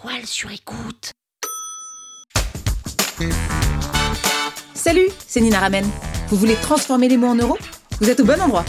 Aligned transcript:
toile 0.00 0.26
sur 0.26 0.50
écoute. 0.50 1.12
Salut, 4.74 5.08
c'est 5.26 5.40
Nina 5.40 5.58
Ramen. 5.58 5.88
Vous 6.28 6.36
voulez 6.36 6.54
transformer 6.56 7.08
les 7.08 7.16
mots 7.16 7.28
en 7.28 7.34
euros? 7.34 7.58
Vous 8.00 8.08
êtes 8.08 8.20
au 8.20 8.24
bon 8.24 8.40
endroit. 8.40 8.64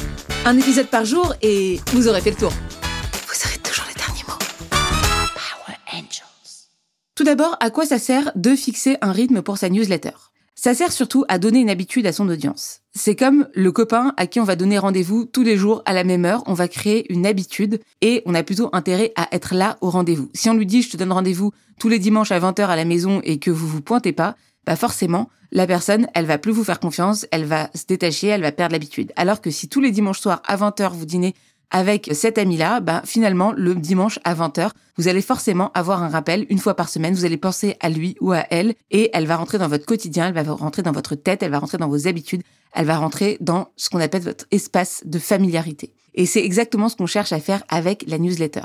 Un 0.45 0.57
épisode 0.57 0.87
par 0.87 1.05
jour 1.05 1.35
et 1.41 1.79
vous 1.93 2.07
aurez 2.07 2.21
fait 2.21 2.31
le 2.31 2.37
tour. 2.37 2.51
Vous 2.51 3.47
aurez 3.47 3.59
toujours 3.59 3.85
les 3.87 3.93
derniers 3.93 4.23
mots. 4.27 4.39
Power 4.69 5.77
Angels. 5.93 6.67
Tout 7.15 7.23
d'abord, 7.23 7.57
à 7.59 7.69
quoi 7.69 7.85
ça 7.85 7.99
sert 7.99 8.31
de 8.35 8.55
fixer 8.55 8.97
un 9.01 9.11
rythme 9.11 9.41
pour 9.41 9.57
sa 9.57 9.69
newsletter? 9.69 10.13
Ça 10.61 10.73
sert 10.73 10.91
surtout 10.91 11.23
à 11.29 11.39
donner 11.39 11.61
une 11.61 11.69
habitude 11.69 12.05
à 12.05 12.11
son 12.11 12.27
audience. 12.27 12.81
C'est 12.93 13.15
comme 13.15 13.47
le 13.53 13.71
copain 13.71 14.13
à 14.17 14.27
qui 14.27 14.41
on 14.41 14.43
va 14.43 14.57
donner 14.57 14.77
rendez-vous 14.77 15.23
tous 15.23 15.41
les 15.41 15.55
jours 15.55 15.81
à 15.85 15.93
la 15.93 16.03
même 16.03 16.25
heure, 16.25 16.43
on 16.47 16.53
va 16.53 16.67
créer 16.67 17.09
une 17.13 17.25
habitude 17.25 17.79
et 18.01 18.21
on 18.25 18.35
a 18.35 18.43
plutôt 18.43 18.67
intérêt 18.73 19.13
à 19.15 19.33
être 19.33 19.55
là 19.55 19.77
au 19.79 19.89
rendez-vous. 19.89 20.29
Si 20.33 20.49
on 20.49 20.53
lui 20.53 20.65
dit 20.65 20.81
je 20.81 20.89
te 20.89 20.97
donne 20.97 21.13
rendez-vous 21.13 21.53
tous 21.79 21.87
les 21.87 21.97
dimanches 21.97 22.33
à 22.33 22.41
20h 22.41 22.63
à 22.63 22.75
la 22.75 22.83
maison 22.83 23.21
et 23.23 23.39
que 23.39 23.51
vous 23.51 23.69
vous 23.69 23.79
pointez 23.79 24.11
pas, 24.11 24.35
bah 24.65 24.75
forcément, 24.75 25.29
la 25.53 25.65
personne, 25.65 26.07
elle 26.13 26.25
va 26.25 26.37
plus 26.37 26.51
vous 26.51 26.65
faire 26.65 26.81
confiance, 26.81 27.25
elle 27.31 27.45
va 27.45 27.69
se 27.73 27.85
détacher, 27.87 28.27
elle 28.27 28.41
va 28.41 28.51
perdre 28.51 28.73
l'habitude. 28.73 29.13
Alors 29.15 29.39
que 29.39 29.51
si 29.51 29.69
tous 29.69 29.79
les 29.79 29.91
dimanches 29.91 30.19
soirs 30.19 30.41
à 30.45 30.57
20h 30.57 30.91
vous 30.91 31.05
dînez 31.05 31.35
avec 31.71 32.09
cet 32.13 32.37
ami-là, 32.37 32.79
bah 32.79 33.01
finalement 33.05 33.51
le 33.51 33.75
dimanche 33.75 34.19
à 34.23 34.33
20h, 34.33 34.71
vous 34.97 35.07
allez 35.07 35.21
forcément 35.21 35.71
avoir 35.73 36.03
un 36.03 36.09
rappel 36.09 36.45
une 36.49 36.57
fois 36.57 36.75
par 36.75 36.89
semaine, 36.89 37.13
vous 37.13 37.25
allez 37.25 37.37
penser 37.37 37.75
à 37.79 37.89
lui 37.89 38.15
ou 38.21 38.31
à 38.31 38.45
elle 38.49 38.73
et 38.91 39.09
elle 39.13 39.27
va 39.27 39.35
rentrer 39.35 39.57
dans 39.57 39.67
votre 39.67 39.85
quotidien, 39.85 40.27
elle 40.27 40.33
va 40.33 40.51
rentrer 40.53 40.81
dans 40.81 40.91
votre 40.91 41.15
tête, 41.15 41.43
elle 41.43 41.51
va 41.51 41.59
rentrer 41.59 41.77
dans 41.77 41.87
vos 41.87 42.07
habitudes, 42.07 42.41
elle 42.73 42.85
va 42.85 42.97
rentrer 42.97 43.37
dans 43.39 43.69
ce 43.75 43.89
qu'on 43.89 43.99
appelle 43.99 44.23
votre 44.23 44.45
espace 44.51 45.03
de 45.05 45.19
familiarité. 45.19 45.93
Et 46.15 46.25
c'est 46.25 46.43
exactement 46.43 46.89
ce 46.89 46.95
qu'on 46.95 47.05
cherche 47.05 47.31
à 47.31 47.39
faire 47.39 47.63
avec 47.69 48.03
la 48.07 48.17
newsletter. 48.17 48.63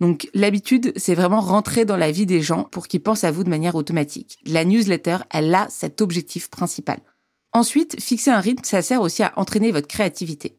Donc 0.00 0.28
l'habitude, 0.34 0.92
c'est 0.96 1.14
vraiment 1.14 1.40
rentrer 1.40 1.84
dans 1.84 1.96
la 1.96 2.10
vie 2.10 2.26
des 2.26 2.42
gens 2.42 2.64
pour 2.64 2.88
qu'ils 2.88 3.02
pensent 3.02 3.24
à 3.24 3.30
vous 3.30 3.44
de 3.44 3.50
manière 3.50 3.74
automatique. 3.74 4.38
La 4.44 4.64
newsletter, 4.64 5.18
elle 5.30 5.54
a 5.54 5.66
cet 5.70 6.00
objectif 6.00 6.50
principal. 6.50 6.98
Ensuite, 7.52 8.00
fixer 8.00 8.30
un 8.30 8.40
rythme, 8.40 8.64
ça 8.64 8.82
sert 8.82 9.00
aussi 9.00 9.22
à 9.22 9.32
entraîner 9.36 9.70
votre 9.72 9.86
créativité. 9.86 10.58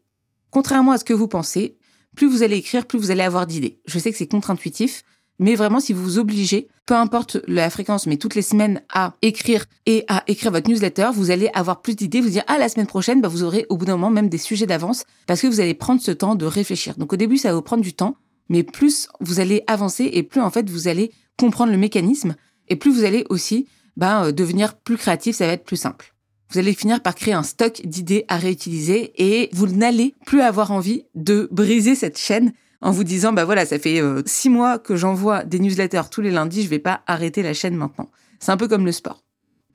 Contrairement 0.53 0.91
à 0.91 0.97
ce 0.97 1.03
que 1.03 1.13
vous 1.13 1.27
pensez, 1.27 1.77
plus 2.15 2.27
vous 2.27 2.43
allez 2.43 2.57
écrire, 2.57 2.85
plus 2.85 2.99
vous 2.99 3.09
allez 3.09 3.23
avoir 3.23 3.47
d'idées. 3.47 3.81
Je 3.85 3.97
sais 3.97 4.11
que 4.11 4.17
c'est 4.17 4.27
contre-intuitif, 4.27 5.03
mais 5.39 5.55
vraiment, 5.55 5.79
si 5.79 5.93
vous 5.93 6.03
vous 6.03 6.19
obligez, 6.19 6.67
peu 6.85 6.93
importe 6.93 7.37
la 7.47 7.69
fréquence, 7.71 8.05
mais 8.05 8.17
toutes 8.17 8.35
les 8.35 8.43
semaines 8.43 8.83
à 8.93 9.15
écrire 9.23 9.65
et 9.87 10.05
à 10.07 10.23
écrire 10.27 10.51
votre 10.51 10.69
newsletter, 10.69 11.09
vous 11.13 11.31
allez 11.31 11.49
avoir 11.55 11.81
plus 11.81 11.95
d'idées, 11.95 12.21
vous 12.21 12.29
dire, 12.29 12.43
ah, 12.47 12.59
la 12.59 12.69
semaine 12.69 12.85
prochaine, 12.85 13.19
bah, 13.19 13.29
vous 13.29 13.41
aurez 13.41 13.65
au 13.69 13.77
bout 13.77 13.85
d'un 13.85 13.97
moment 13.97 14.11
même 14.11 14.29
des 14.29 14.37
sujets 14.37 14.67
d'avance 14.67 15.05
parce 15.25 15.41
que 15.41 15.47
vous 15.47 15.59
allez 15.59 15.73
prendre 15.73 16.01
ce 16.01 16.11
temps 16.11 16.35
de 16.35 16.45
réfléchir. 16.45 16.95
Donc 16.97 17.13
au 17.13 17.17
début, 17.17 17.37
ça 17.37 17.49
va 17.49 17.55
vous 17.55 17.63
prendre 17.63 17.83
du 17.83 17.93
temps 17.93 18.15
mais 18.49 18.63
plus 18.63 19.07
vous 19.19 19.39
allez 19.39 19.63
avancer 19.67 20.09
et 20.13 20.23
plus 20.23 20.41
en 20.41 20.49
fait 20.49 20.69
vous 20.69 20.87
allez 20.87 21.11
comprendre 21.37 21.71
le 21.71 21.77
mécanisme 21.77 22.35
et 22.67 22.75
plus 22.75 22.91
vous 22.91 23.03
allez 23.03 23.25
aussi 23.29 23.67
ben, 23.97 24.31
devenir 24.31 24.75
plus 24.75 24.97
créatif, 24.97 25.35
ça 25.35 25.47
va 25.47 25.53
être 25.53 25.65
plus 25.65 25.77
simple. 25.77 26.12
Vous 26.53 26.59
allez 26.59 26.75
finir 26.75 27.01
par 27.01 27.15
créer 27.15 27.33
un 27.33 27.41
stock 27.41 27.81
d'idées 27.83 28.25
à 28.27 28.37
réutiliser 28.37 29.11
et 29.17 29.49
vous 29.53 29.65
n'allez 29.65 30.13
plus 30.23 30.41
avoir 30.41 30.69
envie 30.69 31.03
de 31.15 31.47
briser 31.49 31.95
cette 31.95 32.19
chaîne 32.19 32.53
en 32.79 32.91
vous 32.91 33.03
disant 33.03 33.33
bah 33.33 33.43
voilà 33.43 33.65
ça 33.65 33.79
fait 33.79 33.99
euh, 33.99 34.21
six 34.27 34.49
mois 34.49 34.77
que 34.77 34.95
j'envoie 34.95 35.45
des 35.45 35.57
newsletters 35.57 36.09
tous 36.11 36.21
les 36.21 36.29
lundis, 36.29 36.61
je 36.61 36.69
vais 36.69 36.77
pas 36.77 37.01
arrêter 37.07 37.41
la 37.41 37.55
chaîne 37.55 37.75
maintenant. 37.75 38.11
C'est 38.39 38.51
un 38.51 38.57
peu 38.57 38.67
comme 38.67 38.85
le 38.85 38.91
sport. 38.91 39.23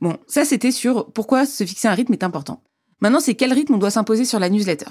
Bon, 0.01 0.19
ça 0.29 0.45
c'était 0.45 0.71
sur 0.71 1.11
pourquoi 1.11 1.47
se 1.47 1.65
fixer 1.65 1.89
un 1.89 1.95
rythme 1.95 2.13
est 2.13 2.23
important. 2.23 2.63
Maintenant 3.01 3.19
c'est 3.19 3.35
quel 3.35 3.53
rythme 3.53 3.75
on 3.75 3.79
doit 3.79 3.91
s'imposer 3.91 4.25
sur 4.25 4.39
la 4.39 4.49
newsletter? 4.49 4.91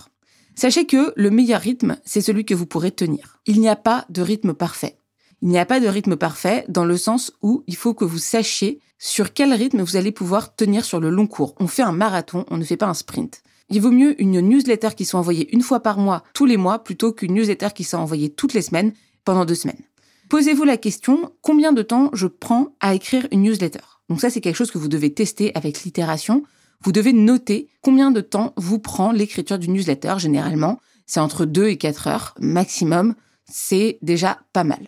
Sachez 0.55 0.87
que 0.87 1.13
le 1.15 1.29
meilleur 1.29 1.61
rythme, 1.61 1.95
c'est 2.03 2.19
celui 2.19 2.43
que 2.43 2.53
vous 2.53 2.65
pourrez 2.65 2.91
tenir. 2.91 3.39
Il 3.45 3.61
n'y 3.61 3.69
a 3.69 3.77
pas 3.77 4.05
de 4.09 4.21
rythme 4.21 4.53
parfait. 4.53 4.97
Il 5.41 5.49
n'y 5.49 5.59
a 5.59 5.65
pas 5.65 5.79
de 5.79 5.87
rythme 5.87 6.15
parfait 6.15 6.65
dans 6.67 6.85
le 6.85 6.97
sens 6.97 7.31
où 7.41 7.63
il 7.67 7.75
faut 7.75 7.93
que 7.93 8.05
vous 8.05 8.17
sachiez 8.17 8.79
sur 8.97 9.33
quel 9.33 9.53
rythme 9.53 9.81
vous 9.81 9.95
allez 9.95 10.11
pouvoir 10.11 10.55
tenir 10.55 10.83
sur 10.83 10.99
le 10.99 11.09
long 11.09 11.27
cours. 11.27 11.55
On 11.59 11.67
fait 11.67 11.83
un 11.83 11.91
marathon, 11.91 12.45
on 12.49 12.57
ne 12.57 12.63
fait 12.63 12.77
pas 12.77 12.87
un 12.87 12.93
sprint. 12.93 13.43
Il 13.69 13.81
vaut 13.81 13.91
mieux 13.91 14.19
une 14.21 14.39
newsletter 14.41 14.89
qui 14.95 15.05
soit 15.05 15.19
envoyée 15.19 15.53
une 15.53 15.61
fois 15.61 15.81
par 15.81 15.99
mois, 15.99 16.23
tous 16.33 16.45
les 16.45 16.57
mois, 16.57 16.79
plutôt 16.79 17.11
qu'une 17.11 17.33
newsletter 17.33 17.69
qui 17.75 17.83
soit 17.83 17.99
envoyée 17.99 18.29
toutes 18.29 18.53
les 18.53 18.61
semaines, 18.61 18.93
pendant 19.25 19.45
deux 19.45 19.55
semaines. 19.55 19.83
Posez-vous 20.29 20.63
la 20.63 20.77
question, 20.77 21.31
combien 21.41 21.73
de 21.73 21.81
temps 21.81 22.09
je 22.13 22.27
prends 22.27 22.69
à 22.79 22.95
écrire 22.95 23.27
une 23.31 23.43
newsletter? 23.43 23.81
Donc 24.09 24.21
ça, 24.21 24.29
c'est 24.29 24.41
quelque 24.41 24.55
chose 24.55 24.71
que 24.71 24.77
vous 24.77 24.87
devez 24.87 25.13
tester 25.13 25.51
avec 25.53 25.83
l'itération 25.83 26.43
vous 26.81 26.91
devez 26.91 27.13
noter 27.13 27.69
combien 27.81 28.11
de 28.11 28.21
temps 28.21 28.53
vous 28.55 28.79
prend 28.79 29.11
l'écriture 29.11 29.59
d'une 29.59 29.73
newsletter. 29.73 30.15
Généralement, 30.17 30.79
c'est 31.05 31.19
entre 31.19 31.45
2 31.45 31.67
et 31.67 31.77
4 31.77 32.07
heures 32.07 32.35
maximum. 32.39 33.15
C'est 33.49 33.97
déjà 34.01 34.39
pas 34.53 34.63
mal. 34.63 34.87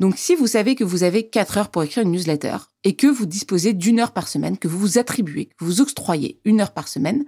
Donc 0.00 0.14
si 0.16 0.34
vous 0.34 0.46
savez 0.46 0.74
que 0.74 0.84
vous 0.84 1.02
avez 1.02 1.28
4 1.28 1.58
heures 1.58 1.70
pour 1.70 1.82
écrire 1.82 2.04
une 2.04 2.12
newsletter 2.12 2.56
et 2.82 2.96
que 2.96 3.06
vous 3.06 3.26
disposez 3.26 3.72
d'une 3.72 4.00
heure 4.00 4.12
par 4.12 4.28
semaine, 4.28 4.58
que 4.58 4.68
vous 4.68 4.78
vous 4.78 4.98
attribuez, 4.98 5.46
que 5.58 5.64
vous 5.64 5.80
octroyez 5.80 6.40
une 6.44 6.60
heure 6.60 6.72
par 6.72 6.88
semaine, 6.88 7.24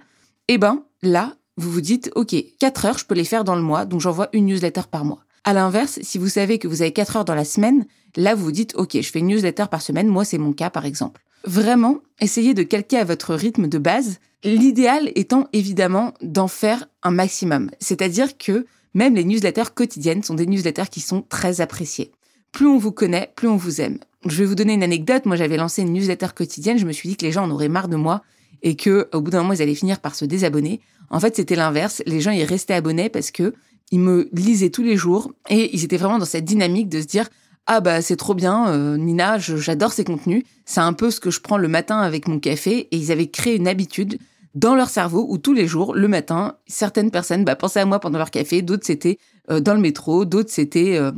eh 0.47 0.57
ben 0.57 0.83
là, 1.01 1.35
vous 1.57 1.71
vous 1.71 1.81
dites, 1.81 2.11
OK, 2.15 2.35
4 2.59 2.85
heures, 2.85 2.97
je 2.97 3.05
peux 3.05 3.15
les 3.15 3.23
faire 3.23 3.43
dans 3.43 3.55
le 3.55 3.61
mois, 3.61 3.85
donc 3.85 4.01
j'envoie 4.01 4.29
une 4.33 4.45
newsletter 4.45 4.83
par 4.91 5.05
mois. 5.05 5.23
À 5.43 5.53
l'inverse, 5.53 5.99
si 6.01 6.17
vous 6.17 6.27
savez 6.29 6.59
que 6.59 6.67
vous 6.67 6.81
avez 6.81 6.91
4 6.91 7.17
heures 7.17 7.25
dans 7.25 7.35
la 7.35 7.45
semaine, 7.45 7.85
là, 8.15 8.35
vous 8.35 8.45
vous 8.45 8.51
dites, 8.51 8.75
OK, 8.75 8.99
je 8.99 9.09
fais 9.09 9.19
une 9.19 9.27
newsletter 9.27 9.65
par 9.71 9.81
semaine, 9.81 10.07
moi, 10.07 10.25
c'est 10.25 10.37
mon 10.37 10.53
cas, 10.53 10.69
par 10.69 10.85
exemple. 10.85 11.21
Vraiment, 11.45 11.99
essayez 12.19 12.53
de 12.53 12.63
calquer 12.63 12.97
à 12.97 13.05
votre 13.05 13.33
rythme 13.33 13.67
de 13.67 13.77
base, 13.77 14.19
l'idéal 14.43 15.11
étant 15.15 15.47
évidemment 15.53 16.13
d'en 16.21 16.47
faire 16.47 16.87
un 17.01 17.11
maximum. 17.11 17.71
C'est-à-dire 17.79 18.37
que 18.37 18.65
même 18.93 19.15
les 19.15 19.23
newsletters 19.23 19.71
quotidiennes 19.73 20.23
sont 20.23 20.33
des 20.33 20.45
newsletters 20.45 20.89
qui 20.91 21.01
sont 21.01 21.21
très 21.21 21.61
appréciées. 21.61 22.11
Plus 22.57 22.65
on 22.65 22.79
vous 22.79 22.91
connaît, 22.91 23.31
plus 23.35 23.47
on 23.47 23.55
vous 23.55 23.81
aime. 23.81 23.99
Je 24.25 24.35
vais 24.35 24.45
vous 24.45 24.55
donner 24.55 24.73
une 24.73 24.81
anecdote. 24.81 25.27
Moi, 25.27 25.35
j'avais 25.35 25.57
lancé 25.57 25.83
une 25.83 25.93
newsletter 25.93 26.29
quotidienne. 26.35 26.79
Je 26.79 26.87
me 26.87 26.91
suis 26.91 27.07
dit 27.07 27.15
que 27.15 27.23
les 27.23 27.31
gens 27.31 27.43
en 27.43 27.51
auraient 27.51 27.69
marre 27.69 27.87
de 27.87 27.97
moi 27.97 28.23
et 28.63 28.75
que, 28.75 29.07
au 29.13 29.21
bout 29.21 29.29
d'un 29.29 29.43
moment, 29.43 29.53
ils 29.53 29.61
allaient 29.61 29.75
finir 29.75 29.99
par 29.99 30.15
se 30.15 30.25
désabonner. 30.25 30.81
En 31.11 31.19
fait, 31.19 31.35
c'était 31.35 31.53
l'inverse. 31.53 32.01
Les 32.07 32.19
gens, 32.19 32.31
ils 32.31 32.43
restaient 32.43 32.73
abonnés 32.73 33.09
parce 33.09 33.29
que 33.29 33.53
ils 33.91 33.99
me 33.99 34.27
lisaient 34.33 34.71
tous 34.71 34.81
les 34.81 34.97
jours 34.97 35.31
et 35.51 35.69
ils 35.71 35.83
étaient 35.83 35.97
vraiment 35.97 36.17
dans 36.17 36.25
cette 36.25 36.45
dynamique 36.45 36.89
de 36.89 36.99
se 36.99 37.05
dire 37.05 37.29
ah 37.67 37.79
bah 37.79 38.01
c'est 38.01 38.15
trop 38.15 38.33
bien, 38.33 38.69
euh, 38.69 38.97
Nina, 38.97 39.37
j'adore 39.37 39.91
ces 39.91 40.03
contenus. 40.03 40.43
C'est 40.65 40.79
un 40.79 40.93
peu 40.93 41.11
ce 41.11 41.19
que 41.19 41.29
je 41.29 41.41
prends 41.41 41.59
le 41.59 41.67
matin 41.67 41.99
avec 41.99 42.27
mon 42.27 42.39
café. 42.39 42.87
Et 42.89 42.97
ils 42.97 43.11
avaient 43.11 43.29
créé 43.29 43.55
une 43.57 43.67
habitude 43.67 44.17
dans 44.55 44.73
leur 44.73 44.89
cerveau 44.89 45.27
où 45.29 45.37
tous 45.37 45.53
les 45.53 45.67
jours, 45.67 45.93
le 45.93 46.07
matin, 46.07 46.55
certaines 46.65 47.11
personnes 47.11 47.45
bah, 47.45 47.55
pensaient 47.55 47.81
à 47.81 47.85
moi 47.85 47.99
pendant 47.99 48.17
leur 48.17 48.31
café, 48.31 48.63
d'autres 48.63 48.87
c'était 48.87 49.19
euh, 49.51 49.59
dans 49.59 49.75
le 49.75 49.79
métro, 49.79 50.25
d'autres 50.25 50.49
c'était 50.49 50.97
euh, 50.97 51.11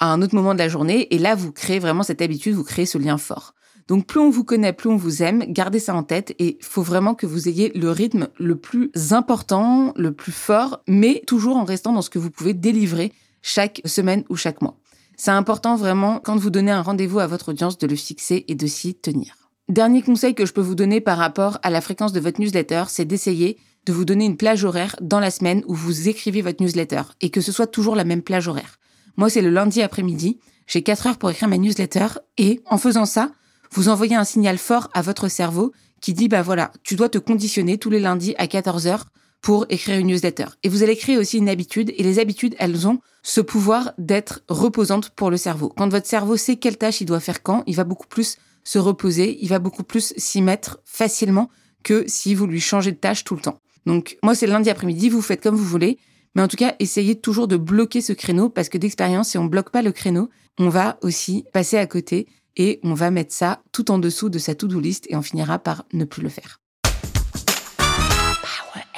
à 0.00 0.12
un 0.12 0.22
autre 0.22 0.34
moment 0.34 0.54
de 0.54 0.58
la 0.58 0.68
journée. 0.68 1.06
Et 1.14 1.18
là, 1.18 1.36
vous 1.36 1.52
créez 1.52 1.78
vraiment 1.78 2.02
cette 2.02 2.22
habitude, 2.22 2.54
vous 2.54 2.64
créez 2.64 2.86
ce 2.86 2.98
lien 2.98 3.18
fort. 3.18 3.54
Donc 3.86 4.06
plus 4.06 4.20
on 4.20 4.30
vous 4.30 4.44
connaît, 4.44 4.72
plus 4.72 4.88
on 4.88 4.96
vous 4.96 5.22
aime, 5.22 5.44
gardez 5.48 5.80
ça 5.80 5.94
en 5.94 6.04
tête 6.04 6.34
et 6.38 6.58
il 6.60 6.64
faut 6.64 6.82
vraiment 6.82 7.14
que 7.14 7.26
vous 7.26 7.48
ayez 7.48 7.72
le 7.74 7.90
rythme 7.90 8.28
le 8.38 8.54
plus 8.54 8.90
important, 9.10 9.92
le 9.96 10.12
plus 10.12 10.32
fort, 10.32 10.82
mais 10.86 11.22
toujours 11.26 11.56
en 11.56 11.64
restant 11.64 11.92
dans 11.92 12.02
ce 12.02 12.10
que 12.10 12.20
vous 12.20 12.30
pouvez 12.30 12.54
délivrer 12.54 13.12
chaque 13.42 13.80
semaine 13.84 14.24
ou 14.28 14.36
chaque 14.36 14.62
mois. 14.62 14.76
C'est 15.16 15.32
important 15.32 15.74
vraiment, 15.74 16.20
quand 16.20 16.36
vous 16.36 16.50
donnez 16.50 16.70
un 16.70 16.82
rendez-vous 16.82 17.18
à 17.18 17.26
votre 17.26 17.50
audience, 17.50 17.78
de 17.78 17.86
le 17.86 17.96
fixer 17.96 18.44
et 18.46 18.54
de 18.54 18.66
s'y 18.66 18.94
tenir. 18.94 19.34
Dernier 19.68 20.02
conseil 20.02 20.34
que 20.34 20.46
je 20.46 20.52
peux 20.52 20.60
vous 20.60 20.74
donner 20.74 21.00
par 21.00 21.18
rapport 21.18 21.58
à 21.62 21.70
la 21.70 21.80
fréquence 21.80 22.12
de 22.12 22.20
votre 22.20 22.40
newsletter, 22.40 22.84
c'est 22.88 23.04
d'essayer 23.04 23.58
de 23.86 23.92
vous 23.92 24.04
donner 24.04 24.24
une 24.24 24.36
plage 24.36 24.64
horaire 24.64 24.96
dans 25.00 25.20
la 25.20 25.30
semaine 25.30 25.62
où 25.66 25.74
vous 25.74 26.08
écrivez 26.08 26.42
votre 26.42 26.62
newsletter 26.62 27.02
et 27.20 27.30
que 27.30 27.40
ce 27.40 27.52
soit 27.52 27.66
toujours 27.66 27.96
la 27.96 28.04
même 28.04 28.22
plage 28.22 28.48
horaire. 28.48 28.79
Moi, 29.20 29.28
c'est 29.28 29.42
le 29.42 29.50
lundi 29.50 29.82
après-midi. 29.82 30.38
J'ai 30.66 30.80
4 30.80 31.06
heures 31.06 31.18
pour 31.18 31.28
écrire 31.28 31.46
ma 31.46 31.58
newsletter 31.58 32.06
et 32.38 32.62
en 32.64 32.78
faisant 32.78 33.04
ça, 33.04 33.30
vous 33.70 33.90
envoyez 33.90 34.16
un 34.16 34.24
signal 34.24 34.56
fort 34.56 34.88
à 34.94 35.02
votre 35.02 35.28
cerveau 35.28 35.72
qui 36.00 36.14
dit, 36.14 36.26
bah 36.26 36.40
voilà, 36.40 36.72
tu 36.84 36.96
dois 36.96 37.10
te 37.10 37.18
conditionner 37.18 37.76
tous 37.76 37.90
les 37.90 38.00
lundis 38.00 38.34
à 38.38 38.46
14 38.46 38.86
heures 38.86 39.04
pour 39.42 39.66
écrire 39.68 39.98
une 39.98 40.06
newsletter. 40.06 40.46
Et 40.62 40.70
vous 40.70 40.82
allez 40.82 40.96
créer 40.96 41.18
aussi 41.18 41.36
une 41.36 41.50
habitude, 41.50 41.92
et 41.98 42.02
les 42.02 42.18
habitudes, 42.18 42.56
elles 42.58 42.88
ont 42.88 43.00
ce 43.22 43.42
pouvoir 43.42 43.92
d'être 43.98 44.40
reposantes 44.48 45.10
pour 45.10 45.30
le 45.30 45.36
cerveau. 45.36 45.70
Quand 45.76 45.90
votre 45.90 46.06
cerveau 46.06 46.38
sait 46.38 46.56
quelle 46.56 46.78
tâche 46.78 47.02
il 47.02 47.06
doit 47.06 47.20
faire 47.20 47.42
quand, 47.42 47.62
il 47.66 47.76
va 47.76 47.84
beaucoup 47.84 48.08
plus 48.08 48.38
se 48.64 48.78
reposer, 48.78 49.36
il 49.42 49.50
va 49.50 49.58
beaucoup 49.58 49.84
plus 49.84 50.14
s'y 50.16 50.40
mettre 50.40 50.80
facilement 50.86 51.50
que 51.82 52.04
si 52.06 52.34
vous 52.34 52.46
lui 52.46 52.60
changez 52.60 52.92
de 52.92 52.96
tâche 52.96 53.24
tout 53.24 53.34
le 53.34 53.42
temps. 53.42 53.58
Donc 53.84 54.16
moi, 54.22 54.34
c'est 54.34 54.46
lundi 54.46 54.70
après-midi, 54.70 55.10
vous 55.10 55.20
faites 55.20 55.42
comme 55.42 55.56
vous 55.56 55.62
voulez, 55.62 55.98
mais 56.34 56.42
en 56.42 56.48
tout 56.48 56.56
cas, 56.56 56.74
essayez 56.78 57.20
toujours 57.20 57.48
de 57.48 57.56
bloquer 57.56 58.00
ce 58.00 58.12
créneau, 58.12 58.48
parce 58.48 58.68
que 58.68 58.78
d'expérience, 58.78 59.30
si 59.30 59.38
on 59.38 59.44
bloque 59.44 59.70
pas 59.70 59.82
le 59.82 59.92
créneau, 59.92 60.30
on 60.58 60.68
va 60.68 60.98
aussi 61.02 61.44
passer 61.52 61.78
à 61.78 61.86
côté 61.86 62.28
et 62.56 62.80
on 62.82 62.94
va 62.94 63.10
mettre 63.10 63.34
ça 63.34 63.62
tout 63.72 63.90
en 63.90 63.98
dessous 63.98 64.28
de 64.28 64.38
sa 64.38 64.54
to-do 64.54 64.80
list 64.80 65.06
et 65.08 65.16
on 65.16 65.22
finira 65.22 65.58
par 65.58 65.84
ne 65.92 66.04
plus 66.04 66.22
le 66.22 66.28
faire. 66.28 66.60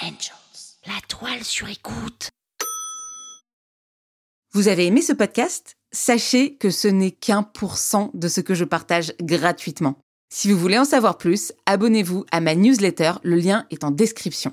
Angels, 0.02 0.78
la 0.88 1.00
toile 1.06 1.44
sur 1.44 1.68
écoute. 1.68 2.30
Vous 4.52 4.66
avez 4.66 4.86
aimé 4.86 5.00
ce 5.00 5.12
podcast? 5.12 5.76
Sachez 5.92 6.56
que 6.56 6.70
ce 6.70 6.88
n'est 6.88 7.12
qu'un 7.12 7.44
pour 7.44 7.78
cent 7.78 8.10
de 8.12 8.26
ce 8.26 8.40
que 8.40 8.54
je 8.54 8.64
partage 8.64 9.14
gratuitement. 9.20 10.00
Si 10.28 10.50
vous 10.50 10.58
voulez 10.58 10.78
en 10.78 10.84
savoir 10.84 11.18
plus, 11.18 11.52
abonnez-vous 11.66 12.24
à 12.32 12.40
ma 12.40 12.56
newsletter, 12.56 13.12
le 13.22 13.36
lien 13.36 13.64
est 13.70 13.84
en 13.84 13.92
description. 13.92 14.52